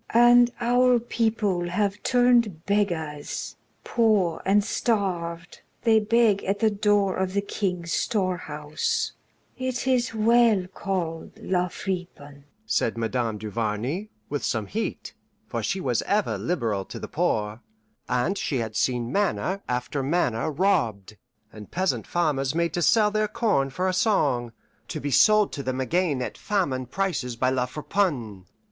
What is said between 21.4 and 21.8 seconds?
and